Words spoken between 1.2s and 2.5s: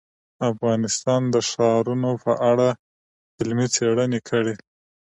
د ښارونه په